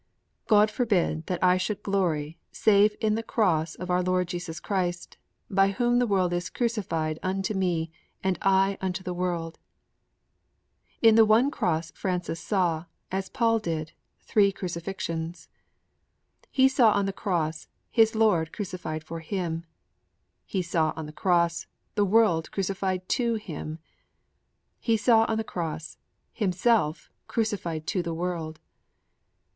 [0.49, 4.59] V '_God forbid that I should glory save in the Cross of our Lord Jesus
[4.59, 5.15] Christ,
[5.47, 7.91] by whom the world is crucified unto me
[8.23, 9.59] and I unto the world._'
[11.03, 13.91] In the one cross Francis saw as Paul did
[14.21, 15.49] three crucifixions.
[16.49, 19.67] He saw on the Cross his Lord crucified for him.
[20.47, 23.77] He saw on the Cross the world crucified to him.
[24.79, 25.99] He saw on the Cross
[26.33, 28.59] himself crucified to the world.